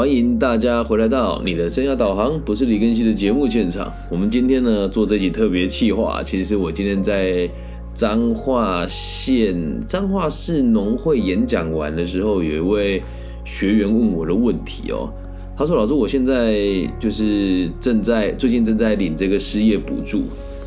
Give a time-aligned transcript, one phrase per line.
[0.00, 3.92] 欢迎大家回来到你的生涯导航，不是李根熙的节目现场。
[4.10, 7.46] 我们今天呢做这集特别企划，其实是我今天在
[7.92, 9.54] 彰化县
[9.86, 13.02] 彰化市农会演讲完的时候，有一位
[13.44, 15.12] 学员问我的问题哦。
[15.54, 16.58] 他说：“老师，我现在
[16.98, 20.22] 就是正在最近正在领这个失业补助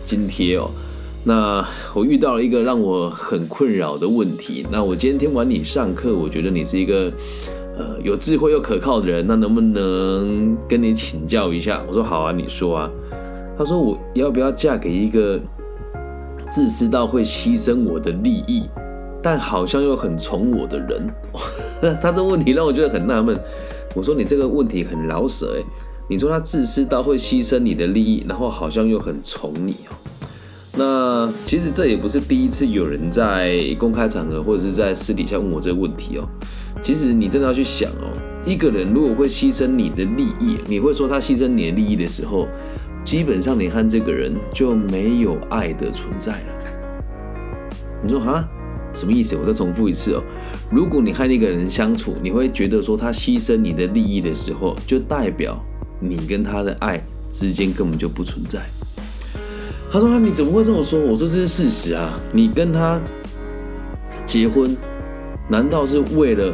[0.05, 0.69] 津贴哦。
[1.23, 4.63] 那我遇到了一个让我很困扰的问题。
[4.71, 7.11] 那我今天听完你上课，我觉得你是一个
[7.77, 12.89] 呃有智慧又可靠的人，那能不能跟你请教一下？”我说：“好啊，你说啊。”
[13.57, 15.39] 他说：“我要不要嫁给一个
[16.49, 18.63] 自私到会牺牲我的利益，
[19.21, 21.07] 但好像又很宠我的人？”
[22.01, 23.39] 他这问题让我觉得很纳闷。
[23.95, 25.63] 我说你这个问题很老舍哎，
[26.09, 29.93] 你说他自私到会牺牲你的利益，然后好像又很宠你哦。
[30.75, 36.27] 那其实这也不是第一次有人在公开场合或者是在私底下问我这个问题哦。
[36.81, 38.11] 其实你真的要去想哦，
[38.43, 42.47] 一个人如果会牺牲你的利益，你会说他牺牲你的利益的时候，
[43.03, 47.69] 基本上你和这个人就没有爱的存在了。
[48.01, 48.43] 你说哈？
[48.95, 49.35] 什么意思？
[49.35, 50.23] 我再重复一次哦。
[50.71, 55.63] 如果你和那个人相处，你会觉得说他牺牲你的利益的时候，就代表
[55.99, 56.99] 你跟他的爱
[57.31, 58.59] 之间根本就不存在。
[59.93, 62.19] 他说：“你怎么会这么说？”我说：“这是事实啊。
[62.31, 62.99] 你跟他
[64.25, 64.75] 结婚，
[65.47, 66.51] 难道是为了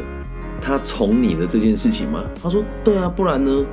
[0.60, 3.64] 他宠你的这件事情吗？”他说：“对啊，不然呢？”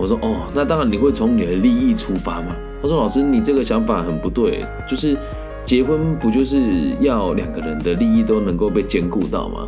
[0.00, 5.14] 我说：“哦，那当然你会从你的利益出发嘛。”他说：“老师，你这个想法很不对，就是。”
[5.66, 9.66] 结婚不就是要两个人的利益都能够被兼顾到吗？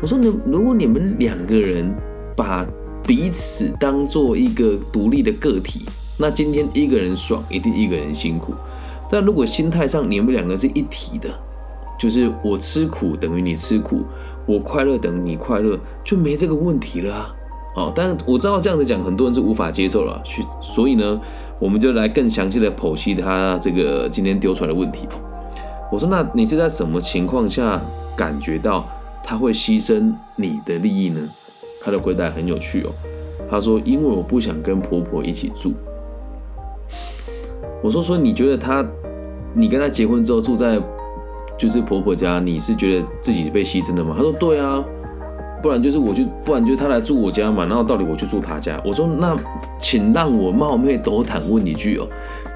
[0.00, 1.92] 我说，你如果你们两个人
[2.36, 2.64] 把
[3.04, 5.84] 彼此当做一个独立的个体，
[6.18, 8.54] 那今天一个人爽，一定一个人辛苦。
[9.10, 11.28] 但如果心态上你们两个是一体的，
[11.98, 14.04] 就是我吃苦等于你吃苦，
[14.46, 17.34] 我快乐等于你快乐，就没这个问题了啊。
[17.76, 20.20] 哦，但我知道这样子讲，很多人是无法接受了。
[20.24, 21.20] 去，所以呢。
[21.58, 25.08] 我们就来更详细的剖析他这个今天丢出来的问题。
[25.90, 27.80] 我说：“那你是在什么情况下
[28.14, 28.86] 感觉到
[29.24, 31.18] 他会牺牲你的利益呢？”
[31.82, 32.92] 他的回答很有趣哦。
[33.48, 35.72] 他说：“因为我不想跟婆婆一起住。”
[37.86, 38.84] 我说：“说你觉得他，
[39.54, 40.80] 你跟他结婚之后住在
[41.56, 44.84] 就是婆婆家，你是觉得自己被牺牲的吗？”他说：“对啊。”
[45.62, 48.80] 不然就是我就，不然就是他来住我家嘛，然后到底我去住他家。
[48.84, 49.36] 我说那，
[49.80, 52.06] 请让我冒昧斗胆问一句哦，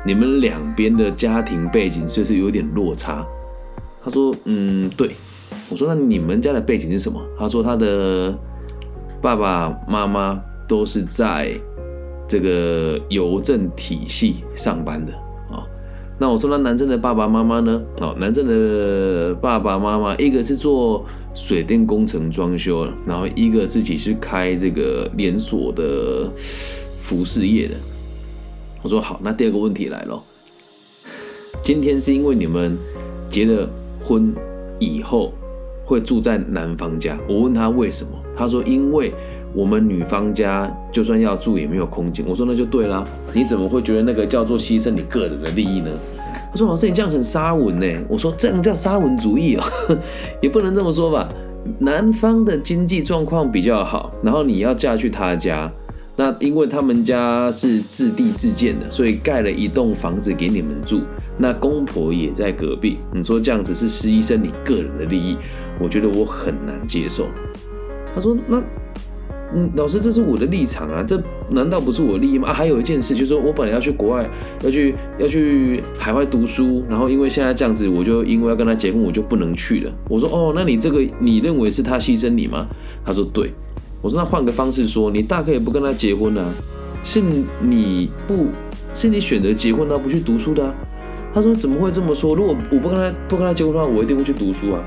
[0.04, 3.24] 你们两边的家庭背景是不是有点落差？
[4.04, 5.10] 他说嗯对。
[5.70, 7.20] 我说那你们家的背景是什么？
[7.38, 8.36] 他说他的
[9.22, 11.52] 爸爸妈妈都是在
[12.30, 15.12] 这个邮政体系上班的
[15.54, 15.66] 啊。
[16.16, 17.82] 那我说那男生的爸爸妈妈呢？
[18.00, 21.04] 哦，男生的爸爸妈妈一个是做。
[21.32, 27.74] 水电工程装修，然后一个自己是开这个连锁的服饰业的。
[28.82, 30.20] 我说好，那第二个问题来了，
[31.62, 32.76] 今天是因为你们
[33.28, 33.70] 结了
[34.02, 34.34] 婚
[34.80, 35.32] 以后
[35.84, 37.16] 会住在男方家。
[37.28, 39.14] 我问他为什么，他说因为
[39.54, 42.24] 我们女方家就算要住也没有空间。
[42.28, 45.90] 我说那就对啦，你怎么会觉得那个叫做牺牲你个人的利益呢？
[46.52, 49.62] 他说：“老师，你这样很沙文呢。”我说：“这样叫沙文主义哦，
[50.42, 51.28] 也不能这么说吧。
[51.78, 55.70] 男方的经济状况比较好，然后你要嫁去他家，
[56.16, 61.02] 那因为他们家是自地自建的，所以盖了一栋房子给你们住。
[61.38, 65.36] 那公婆也在隔壁，你说这样子是牺牲你个人的利益，
[65.80, 67.26] 我觉得我很难接受。”
[68.14, 68.60] 他说：“那。”
[69.54, 72.48] 嗯，老师，这是我的立场啊，这难道不是我利益吗？
[72.48, 74.30] 啊，还有一件事，就是说我本来要去国外，
[74.62, 79.92] 要去要去海外读书，然后因为现在这样子，我就因为要跟他结婚，我就不能去了。
[80.08, 82.66] 我说哦，那你这个你认为是他牺牲你吗？
[83.04, 83.50] 他说对。
[84.02, 86.50] 我说那换个方式说，你大可以不跟他结婚啊，
[87.04, 87.20] 是
[87.60, 88.46] 你不
[88.94, 90.74] 是你选择结婚啊不去读书的啊。
[91.34, 92.34] 他说怎么会这么说？
[92.34, 94.82] 如果我不跟他不跟他结婚的话，我一定会去读书啊。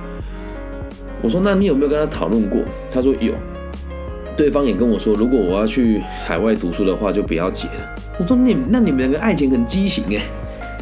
[1.21, 2.61] 我说那你有没有跟他讨论过？
[2.89, 3.33] 他说有。
[4.35, 7.95] 对方也跟我说，如果我要去海外读书的话，就不要结了。
[8.19, 10.21] 我说你那你们两个爱情很畸形哎，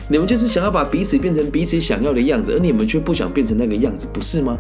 [0.10, 4.58] 你们就是想要把彼此变成彼此想要的样子，而你们却不想变成那个样子，不是吗？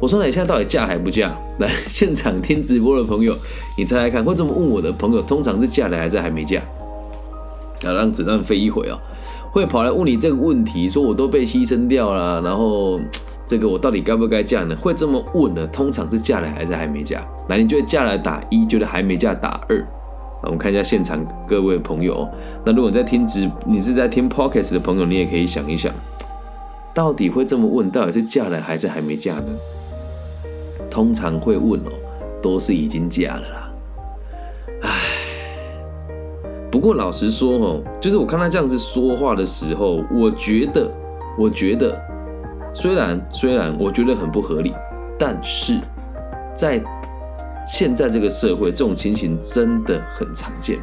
[0.00, 1.36] 我说那你现在到底嫁还不嫁？
[1.58, 3.36] 来现场听直播的朋友，
[3.78, 6.60] 你猜猜看，会这么问我的朋友，通常是嫁了还是还没嫁？
[7.84, 8.98] 要让子弹飞一会哦，
[9.52, 13.00] 会跑来问你这个问题，说我都被牺牲掉了，然后。
[13.46, 14.74] 这个我到底该不该嫁呢？
[14.76, 17.22] 会这么问呢，通常是嫁了还是还没嫁？
[17.48, 19.84] 那你觉得嫁了打一，觉得还没嫁打二？
[20.42, 22.28] 我们看一下现场各位朋友。
[22.64, 25.92] 那如果在听直，你是在听 podcast 的朋友，你也可以想一想，
[26.94, 29.46] 到底会这么问，到底是嫁了还是还没嫁呢？
[30.90, 31.90] 通常会问哦，
[32.42, 33.70] 都是已经嫁了啦。
[34.82, 34.90] 唉，
[36.70, 40.90] 不过老实说哦，就是我看他这样子说话的时候，我觉得，
[41.38, 42.00] 我觉得，
[42.74, 44.74] 虽然虽然我觉得很不合理，
[45.18, 45.80] 但是
[46.54, 46.82] 在
[47.66, 50.78] 现在这个社会，这种情形真的很常见。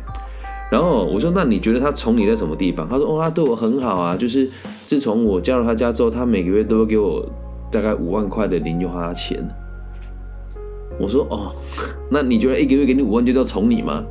[0.71, 4.49] 然后我说：“那你觉得他宠你在什么地方？”他说：“哦，他对我很好啊，就是
[4.85, 7.21] 自从我加入他家之后，他每个月都会给我
[7.69, 9.45] 大概五万块的零用花钱。”
[10.97, 11.53] 我说：“哦，
[12.09, 14.01] 那你觉得一个月给你五万就叫宠你吗？”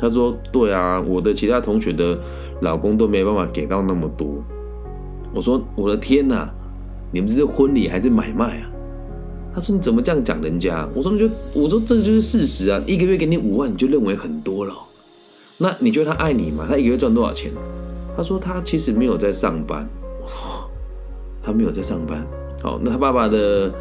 [0.00, 2.18] 他说：“对啊，我的其他同学的
[2.62, 4.26] 老公都没办法给到那么多。”
[5.32, 6.52] 我说：“我的天哪，
[7.10, 8.70] 你们这是婚礼还是买卖啊？”
[9.54, 14.72] 他说：“你怎么这样讲人家？”我说你：“就我说这个就是事实啊，一个月给你五万，你就认为很多了。”
[15.60, 16.66] 那你觉得他爱你吗？
[16.68, 17.50] 他一个月赚多少钱？
[18.16, 19.88] 他说他其实没有在上班，
[21.42, 22.24] 他没有在上班。
[22.62, 23.72] 好，那他爸爸的，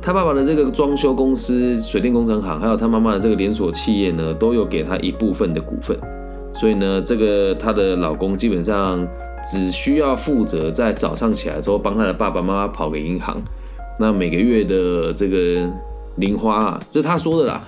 [0.00, 5.98] 他爸爸的这个装修公司、水电工程行，还有他妈妈的这个连锁企业呢，都有给他一部分的股份。
[6.54, 9.04] 所以呢，这个她的老公基本上
[9.50, 13.40] 只需要负责在早上起来之后帮他的爸爸妈妈跑给银行，
[14.00, 15.70] 那每个月的这个
[16.16, 17.60] 零花啊，这他说的啦。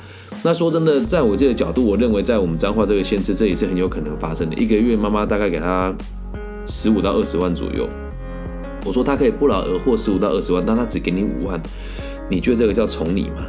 [0.43, 4.57] 那说真的，在我这个角度，我认为在我们彰化这个县市，这也是很有可能发生的。
[4.57, 5.95] 一个月妈妈大概给他
[6.67, 7.89] 十五到二十万左右。
[8.85, 11.61] 我说他可以不劳而获十五到二十万，但他只给你五万，
[12.31, 13.47] 你觉得这个叫宠你吗？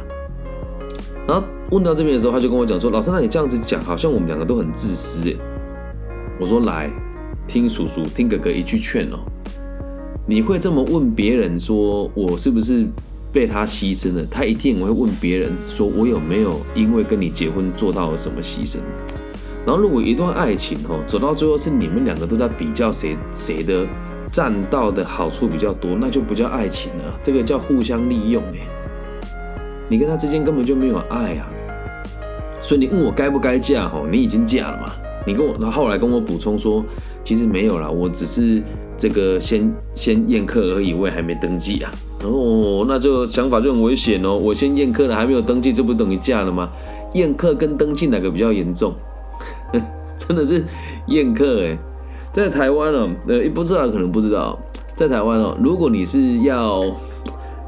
[1.26, 5.32] 然后问到这边的时候，他就跟我讲说：“老师，那你这样子讲，好像我们两个都很自私。”
[6.40, 6.90] 我说：“来，
[7.48, 9.18] 听叔叔，听哥哥一句劝哦，
[10.26, 12.86] 你会这么问别人说，我是不是？”
[13.30, 18.78] 被他牺牲了，他一定会问别人说：“我有没有因为跟你结婚做到了什么牺牲？”
[19.66, 23.86] 然后，如果一段爱情哦走到最后是你们两个都在比较谁谁的
[24.30, 28.66] 占到的好处比较多，那就不叫爱情了，这个叫互相利用哎。
[29.90, 31.46] 你跟他之间根本就没有爱啊，
[32.62, 34.90] 所以你问我该不该嫁哦，你已经嫁了嘛？
[35.28, 36.82] 你跟我，然后后来跟我补充说，
[37.22, 38.62] 其实没有啦，我只是
[38.96, 41.92] 这个先先宴客而已，我也还没登记啊。
[42.24, 44.36] 哦，那这个想法就很危险哦！
[44.36, 46.68] 我先验客了，还没有登记，这不等于嫁了吗？
[47.12, 48.92] 验客跟登记哪个比较严重？
[50.18, 50.64] 真的是
[51.06, 51.78] 验客哎，
[52.32, 54.58] 在台湾哦，呃，不知道可能不知道，
[54.96, 56.82] 在台湾哦，如果你是要，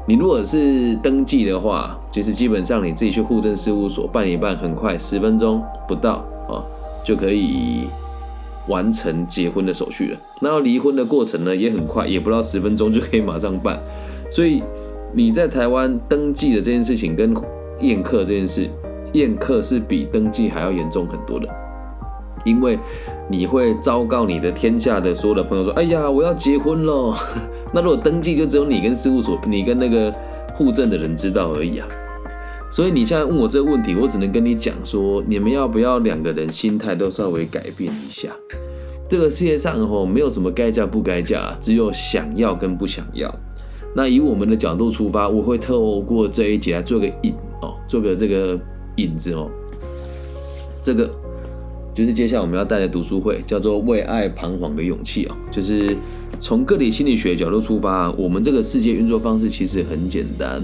[0.05, 6.25] 你如果是登记的话，就是基本上你自己去户政事务所办一办，很快十分钟不到，
[7.03, 7.87] 就可以
[8.67, 10.17] 完成结婚的手续了。
[10.39, 13.81] 那要离婚的过程呢，也很快，也不到十分钟就可以马上办。
[14.29, 14.61] 所以
[15.13, 17.33] 你在台湾登记的这件事情跟
[17.79, 18.69] 宴客这件事，
[19.13, 21.47] 宴客是比登记还要严重很多的，
[22.45, 22.77] 因为
[23.29, 27.13] 你会昭告你的天下的所有的朋友说：“哎呀，我要结婚喽！”
[27.73, 30.13] 那如果登记就只有你跟事务所、你跟那个
[30.53, 31.87] 户政的人知道而已啊。
[32.71, 38.29] 所以你现在问我这个问题，我只能跟你讲说：你们要不要两个人心态都稍微改变一下？
[39.09, 43.29] 这个世界上吼没有什么该嫁不该嫁，只有想要跟不想要。
[43.93, 48.57] 那以我们的角度出发，我会透过这一节来做个引哦，做个这个
[48.95, 49.51] 引子哦。
[50.81, 51.13] 这个
[51.93, 55.35] 就是接下来我们要带的读书会，叫做《为爱彷徨的勇气》哦。
[55.51, 55.93] 就是
[56.39, 60.63] 从个体心理学角度出发，我们这个世界运作方式其实很简单。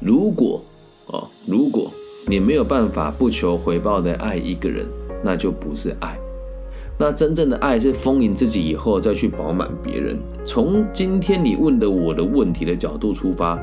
[0.00, 0.64] 如果
[1.08, 1.90] 哦，如果
[2.26, 4.86] 你没有办法不求回报的爱一个人，
[5.22, 6.18] 那就不是爱。
[6.96, 10.16] 那真正的爱是丰盈自己以后再去饱满别人。
[10.44, 13.58] 从今天你问的我的问题的角度出发，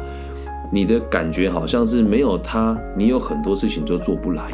[0.72, 4.52] 你的感觉好像是没有他，你有很多事情就做不来，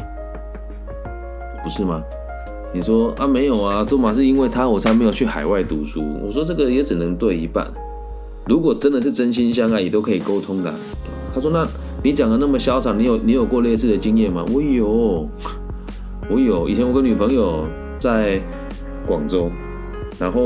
[1.62, 2.02] 不是吗？
[2.72, 6.04] 你说啊，没有啊，做马是因为他我才没有去海外读书。
[6.24, 7.66] 我说这个也只能对一半。
[8.46, 10.72] 如果真的是真心相爱，也都可以沟通的。
[11.34, 11.66] 他说，那
[12.02, 14.44] 你讲的那么潇洒，你有你有过类似的经验吗？
[14.52, 15.28] 我有，
[16.30, 16.68] 我有。
[16.68, 17.64] 以前我跟女朋友
[17.98, 18.40] 在。
[19.06, 19.50] 广州，
[20.20, 20.42] 然后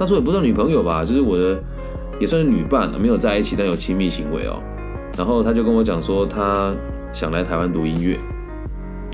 [0.00, 1.62] 那时候也不算女朋友吧，就是我的
[2.18, 4.56] 也算是女伴，没有在一起，但有亲密行为哦。
[5.18, 6.74] 然后他就跟我讲说，他
[7.12, 8.18] 想来台湾读音乐，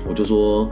[0.07, 0.71] 我就说，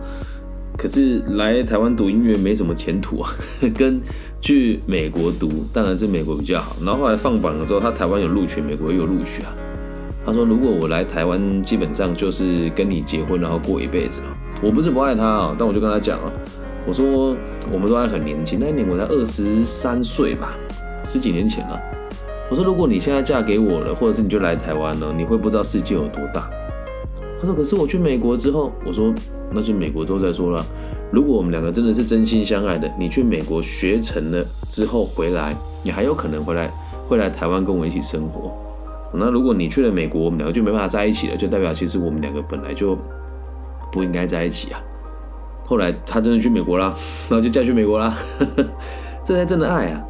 [0.77, 3.35] 可是来台湾读音乐没什么前途啊，
[3.77, 3.99] 跟
[4.39, 6.73] 去美国读当然是美国比较好。
[6.85, 9.53] 然后后来放榜了之后，他台湾有录取，美国也有录取啊。
[10.29, 14.27] 他说，如果我来台湾，基本上就是跟你结婚，然后过一辈子了。
[14.61, 16.31] 我不是不爱他啊，但我就跟他讲了。
[16.85, 17.35] 我说，
[17.71, 20.55] 我们都还很年轻，那一年我才二十三岁吧，
[21.03, 21.81] 十几年前了。
[22.47, 26.47] 我说，如果你现在嫁给我了，或者是你就来台湾了，你会不知道世界有多大。
[27.41, 29.11] 他说，可是我去美国之后，我说，
[29.51, 30.63] 那就美国之后再说了。
[31.11, 36.71] 如果我们两个真的是真心相爱的，你去美国学成了之后回来，你还有可能回来，
[37.07, 38.55] 会来台湾跟我一起生活。
[39.13, 42.97] 那如果你去了美国，我们两个就没办法在一起了，就代表其实我们两个本来就
[43.91, 44.79] 不应该在一起啊。
[45.65, 46.93] 后来他真的去美国啦，
[47.29, 48.17] 然后就嫁去美国啦，
[49.23, 50.03] 这才真的爱啊！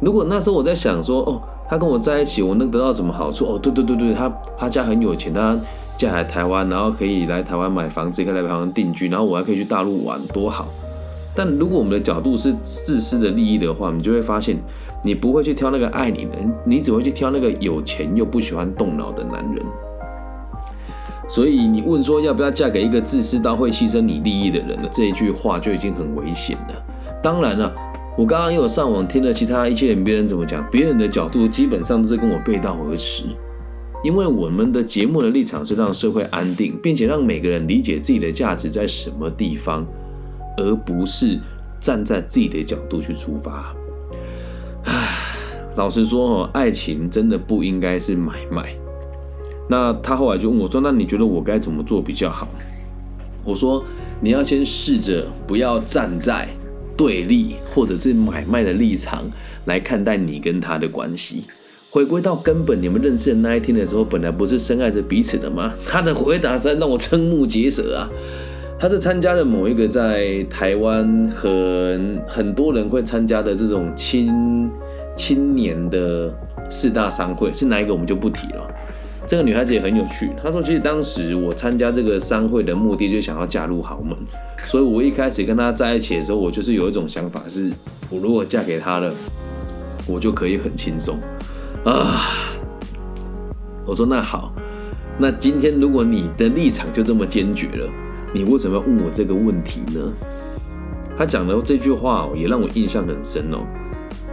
[0.00, 3.46] 如果那时候我在想说，哦，他跟我在一起，我能得到什么好处？
[3.46, 5.56] 哦，对对对对，她她家很有钱，他
[5.96, 10.66] 嫁来台湾，然后可以来台湾买房子，可以来台湾定居，然后我还可以去大陆玩，多好！
[11.34, 14.56] 但如果我们的角度是自私的利益的话，你就会发现，
[15.06, 19.64] 你不会去挑那个爱你的，你只会去挑那个有钱又不喜欢动脑的男人。
[21.28, 24.88] 所以你问说要不要嫁给一个自私到会牺牲你利益的人呢？
[24.90, 26.84] 这一句话就已经很危险了。
[27.22, 27.72] 当然了，
[28.18, 33.26] 我刚刚又有上网听了其他一些人别人怎么讲，别人的角度基本上都是跟我背道而驰。
[34.02, 39.86] 因为我们的节目的立场是让社会安定，并且让每个人理解自己的价值在什么地方，
[40.56, 41.38] 而不是
[41.78, 43.72] 站在自己的角度去出发。
[45.76, 48.74] 老实说哈，爱情真的不应该是买卖。
[49.68, 52.48] 那他后来就问我说：“那你觉得我该怎么做比较好？”
[53.44, 53.84] 我说
[54.20, 56.48] ：“你要先试着不要站在
[56.96, 59.24] 对立或者是买卖的立场
[59.66, 61.44] 来看待你跟他的关系。
[61.90, 68.08] 回归到根本，你们认识的那一天的时候，本来不是深爱着彼此的吗？”他的回答实在让我瞠目结舌啊！
[68.78, 74.70] 他是参加了某一个在台湾很很多人会参加的这种亲
[75.16, 76.32] 青年的
[76.70, 78.70] 四大商会，是哪一个我们就不提了。
[79.26, 80.30] 这个女孩子也很有趣。
[80.40, 84.16] 她说：“其实当时我参加这个商会的目的，就想要嫁入豪门。
[84.66, 87.72] 所以我一开始跟她在一起的时候，我就是有一种想法，是
[88.08, 89.12] 我如果嫁给他了，
[90.06, 91.18] 我就可以很轻松
[91.84, 92.22] 啊。”
[93.84, 94.52] 我说：“那好，
[95.18, 97.88] 那今天如果你的立场就这么坚决了，
[98.32, 100.12] 你为什么要问我这个问题呢？”
[101.18, 103.58] 他讲的这句话也让我印象很深哦。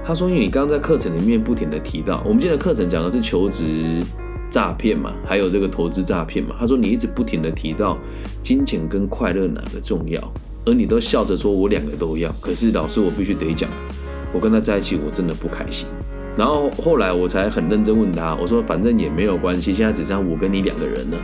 [0.06, 4.02] 他说：“因为你刚刚在课程里面不停的提到，我们今天的课程讲的是求职。”
[4.54, 6.56] 诈骗嘛，还有这个投资诈骗嘛。
[6.60, 7.98] 他说你一直不停的提到
[8.44, 10.22] 金钱跟快乐哪个重要，
[10.64, 12.32] 而你都笑着说我两个都要。
[12.40, 13.68] 可是老师，我必须得讲，
[14.32, 15.88] 我跟他在一起我真的不开心。
[16.38, 21.18] 然后后来我才很认真问他，我说反正也没有关系，现在只剩我跟你两个人了。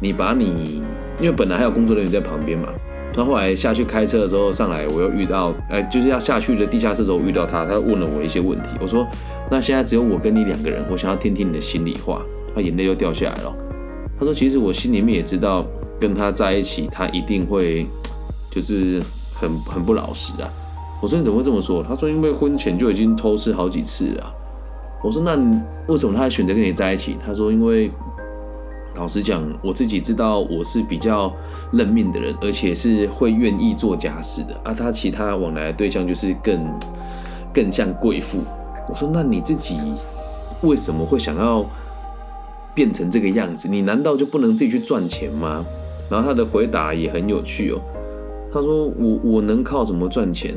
[0.00, 0.82] 你把你，
[1.20, 2.66] 因为本来还有工作人员在旁边嘛。
[3.14, 8.68] 他后来下去开车的时候上来，我又遇到，哎，就是要下去的地下室的时候遇到他，他问了我一些问题。
[8.80, 9.06] 我说
[9.50, 12.22] 那现在只有我跟你两个人，我想要听听你的心里话。
[12.54, 13.56] 他眼泪又掉下来了。
[14.18, 15.64] 他说：“其实我心里面也知道，
[15.98, 17.86] 跟他在一起，他一定会
[18.50, 19.02] 就是
[19.34, 20.52] 很很不老实啊。”
[21.00, 24.34] 我说：“你怎么会这么说？”他说：“因为婚前就已经偷吃好几次了。”
[25.02, 25.34] 我说：“那
[25.88, 27.90] 为什么他还选择跟你在一起？”他说：“因为
[28.96, 31.32] 老实讲，我自己知道我是比较
[31.72, 34.54] 认命的人，而且是会愿意做家事的。
[34.62, 36.78] 啊，他其他往来的对象就是更
[37.54, 38.38] 更像贵妇。”
[38.88, 39.78] 我说：“那你自己
[40.62, 41.64] 为什么会想要？”
[42.74, 45.62] 变成这个样子，你难道就不能自己去赚钱吗？
[46.08, 47.78] 然后他的回答也很有趣哦。
[48.50, 50.56] 他说：“我我能靠什么赚钱？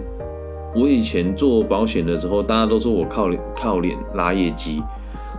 [0.73, 4.81] 我以前做保险的时候，大家都说我靠靠脸拉业绩。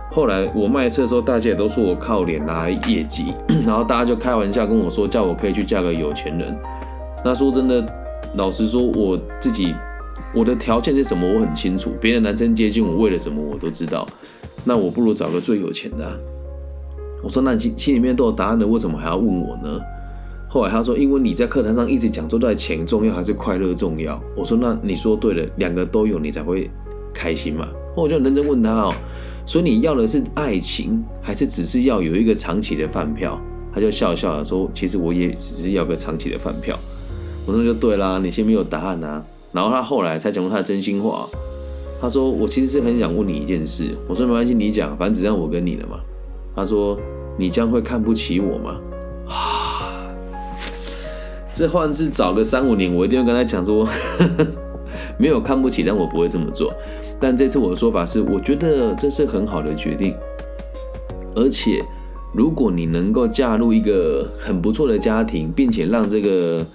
[0.09, 3.33] 后来我卖车的时候，大家也都说我靠脸拿业绩。
[3.67, 6.57] 然后大家就开玩笑跟我说，叫我可以去嫁个有钱人。
[7.23, 7.85] 那说真的，
[8.35, 9.75] 老实说，我自己
[10.33, 11.91] 我的条件是什么，我很清楚。
[11.99, 14.07] 别的男生接近我为了什么，我都知道。
[14.63, 16.19] 那我不如找个最有钱的。”
[17.23, 19.79] 我说：“那你心心里面都有答案了，为什么还要问我呢？”
[20.47, 26.69] 后来他说：“因为你在课堂上一直讲，说到钱重要还是快乐重要？”我说：“那你说对了，两个都有，你才会
[27.13, 27.67] 开心嘛。”
[28.03, 28.93] 我就认真问他哦
[29.45, 33.39] ：“所以你要的是爱情，还是只是要有一个长期的饭票？”
[33.73, 36.77] 他就笑笑的说：“其实我也只是要个长期的饭票。”
[37.45, 41.27] 我说：“就对啦，你先没有答案啊。”然后他后来才讲出他的真心话。
[41.99, 45.97] 他说：“我其实是很想问你一件事。”我说：“没关系，你讲，反正只让我跟你了嘛。”
[46.55, 46.95] 他说
[47.37, 48.77] ：“你将会看不起我吗？”
[49.27, 50.05] 啊，
[51.53, 53.83] 这换是早个三五年，我一定会跟他讲说，
[55.17, 56.73] 没有看不起，但我不会这么做。
[57.19, 60.15] 但这次我的说法是，我觉得这是很好的决定，
[61.35, 61.83] 而且
[62.33, 66.65] 如果你能够嫁入一个很不错的家庭，并且让这个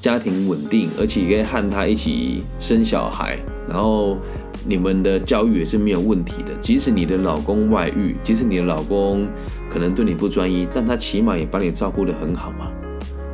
[0.00, 4.16] 家庭稳定，而且可以和他一起生小孩，然后。
[4.64, 9.26] 你们的教育也是没有问题的，即使你的老公外遇，即使你的老公
[9.68, 12.70] 可能对你不专一，但他起码也把你照顾得很好嘛。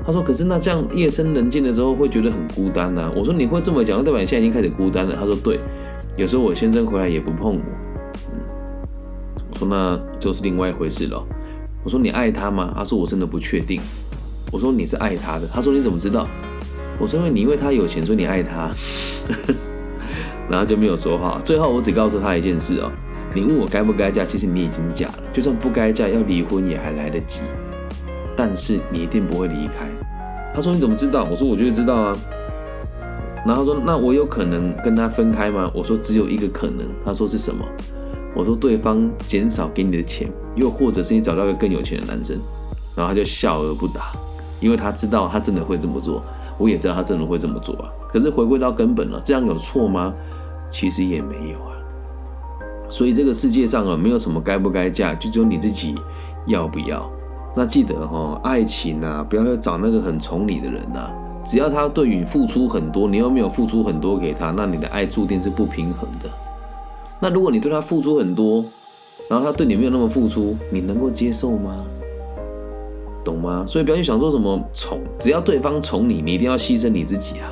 [0.09, 5.61] 他说：“可是那这样夜深人静的时候会觉得很孤单呐。”我说：“你会这么讲，代表你现在已经开始孤单了。”他说：“对，
[6.17, 7.61] 有时候我先生回来也不碰我。”
[8.33, 8.41] 嗯，
[9.53, 11.23] 我说：“那就是另外一回事了。”
[11.85, 13.83] 我说：“你爱他吗？”他说：“我真的不确定。”
[14.51, 16.27] 我说：“你是爱他的。”他说：“你怎么知道？”
[16.99, 18.71] 我说：“因为你因为他有钱，所以你爱他。
[20.49, 21.39] ”然后就没有说话。
[21.45, 22.91] 最后我只告诉他一件事哦，
[23.35, 25.19] 你问我该不该嫁，其实你已经嫁了。
[25.35, 27.43] 就算不该嫁，要离婚也还来得及。
[28.39, 29.89] 但是你一定不会离开。
[30.55, 31.27] 他说你怎么知道？
[31.29, 32.17] 我说我就知道啊。
[33.45, 35.69] 然后他说那我有可能跟他分开吗？
[35.75, 36.87] 我说只有一个可能。
[37.05, 37.65] 他说是什么？
[38.37, 42.39] 我说对方减少给你的钱，又或者是你找到一个更有钱的男生。
[42.95, 44.13] 然后他就笑而不答，
[44.61, 46.23] 因为他知道他真的会这么做，
[46.59, 47.91] 我也知道他真的会这么做啊。
[48.09, 50.15] 可是回归到根本了，这样有错吗？
[50.71, 51.75] 其实也没有啊。
[52.89, 55.97] 所以这个世界上啊，没有什么该不该嫁，就只有你自己
[56.47, 57.11] 要不要。
[57.59, 61.11] 那记得哈，爱情啊，不要要找那个很宠你的人呐。
[61.45, 66.31] 只要他对你付出很多，你又没有付出很多给他，那你的爱注定是不平衡的。
[67.19, 68.65] 那如果你对他付出很多，
[69.29, 71.85] 然后他对你没有那么付出，你能够接受吗？
[73.25, 73.65] 懂吗？
[73.67, 77.51] 所以不要去想说什么宠，只要对方宠你，你一定要牺牲你自己啊。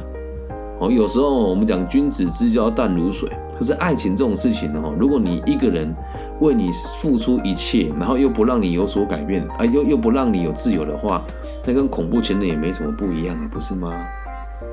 [0.78, 5.94] 哦，有时候我们讲君子之交淡如水，可是爱情这种事情呢，如果你一个人
[6.40, 6.70] 为你
[7.00, 11.24] 付出一切，然后又不让你有所改变，啊，又又不让你有自由的话，
[11.66, 13.92] 那跟恐怖情人也没什么不一样，不是吗？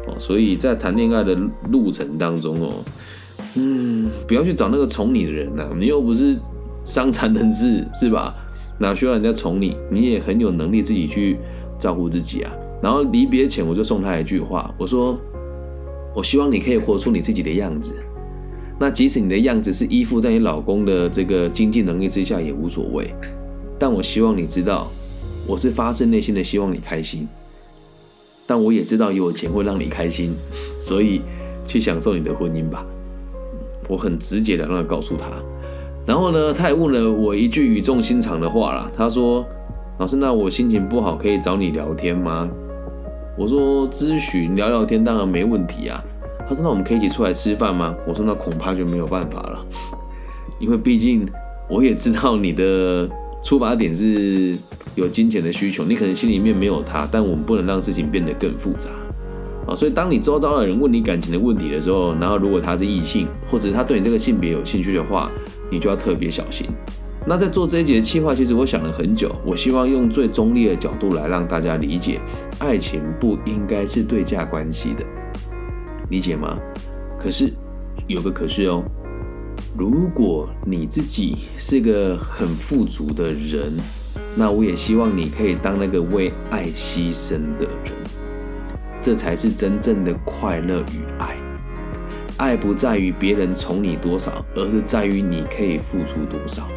[0.07, 1.33] 哦，所以在谈恋爱的
[1.69, 2.73] 路程当中哦，
[3.55, 6.37] 嗯，不要去找那个宠你的人呐，你又不是
[6.83, 8.35] 伤残人士，是吧？
[8.79, 9.77] 哪需要人家宠你？
[9.89, 11.37] 你也很有能力自己去
[11.77, 12.51] 照顾自己啊。
[12.81, 15.17] 然后离别前，我就送他一句话，我说
[16.13, 17.95] ：“我希望你可以活出你自己的样子。
[18.83, 23.09] 那即使你的样子是依附在你老公的这个经济能力之下也无所谓。
[23.79, 24.91] 但我希望你知道，
[25.47, 27.25] 我是发自内心的希望你开心。
[28.45, 30.35] 但我也知道有钱会让你开心，
[30.81, 31.21] 所以
[31.65, 32.85] 去享受你的婚姻吧。
[33.87, 35.31] 我很直接的让他告诉他。”
[36.05, 38.91] 然后呢，他还问了我一句语重心长的话啦。
[38.97, 39.45] 他说
[39.97, 42.49] ：“老师，那我心情不好可以找你聊天吗？”
[43.39, 46.03] 我说：“咨询聊聊天当然没问题啊。”
[46.47, 49.65] 他说：“那我们可以一起出来吃饭吗？”我说：“那恐怕就没有办法了，
[50.59, 51.27] 因为毕竟
[51.69, 53.09] 我也知道你的
[53.41, 54.57] 出发点是
[54.95, 58.89] 有金钱的需求，你可能心里面没有他，但我们不能让事情变得更复杂。”
[59.65, 65.31] 啊，所以当你周遭的人问你感情的问题的时候，然后如果他是异性，或者他对你这个性别有兴趣的话，
[65.71, 66.67] 你就要特别小心。
[67.25, 72.19] 那在做这一节的计划，其实我想了很久，我希望用最中立的角度来让大家理解，
[72.59, 75.05] 爱情不应该是对价关系的，
[76.13, 76.59] 理解吗？
[77.19, 77.51] 可是
[78.05, 78.83] 有个可是哦，
[79.75, 83.73] 如果你自己是个很富足的人，
[84.35, 87.91] 那我也希望你可以当那个为爱牺牲的人。
[89.01, 91.35] 这才是真正的快乐与爱。
[92.37, 96.67] 爱不在于别人宠你多少，而是在于你可以付出多少。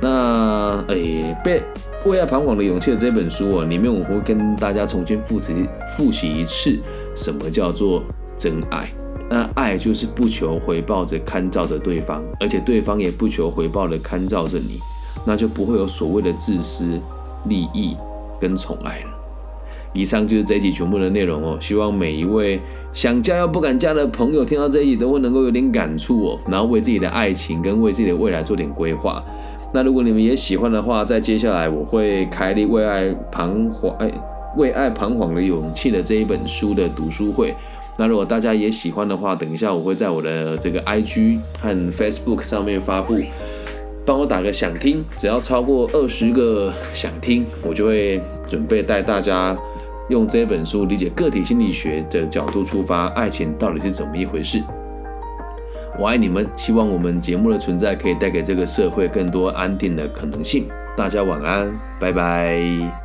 [0.00, 1.60] 那诶，被
[2.06, 6.78] 为爱彷徨的勇气的这本书啊，里面我会跟大家重新复习复习一次，
[7.16, 8.00] 什么叫做
[8.36, 8.88] 真爱？
[9.30, 14.78] 那爱就是不求回报着看照着对方，而且对方也不求回报的看照着你，
[15.26, 17.00] 那就不会有所谓的自私、
[17.46, 17.96] 利益
[18.38, 19.06] 跟宠爱了。
[19.94, 22.60] 以上就是这一集全部的内容哦，希望每一位
[22.92, 29.24] 想嫁又不敢嫁的朋友听到这一集都会能够有点感触哦，然后为自己的爱情跟为自己的未来做点规划。
[29.72, 34.12] 那如果你们也喜欢的话，在接下来我会开立为爱彷徨哎
[34.56, 37.54] 为爱彷徨的勇气的这一本书的读书会。
[37.98, 43.16] 那如果大家也喜欢的话，等一下我会在我的这个 IG 和 Facebook 上面发布，
[44.04, 49.56] 帮我打个想听，只要超过二十个想听，我就会准备带大家。
[50.10, 54.62] 用这本书理解个体心理学的角度出发，爱情到底是怎么一回事？
[55.98, 60.68] 我爱你们，希望我们节目的存在可以带给这个社会更多安定的可能性。
[60.94, 63.03] 大家晚安，拜拜。